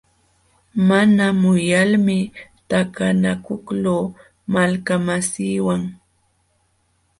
[0.87, 2.17] Mana muyalmi
[2.69, 4.03] takanakuqluu
[4.53, 5.81] malkamasiiwan.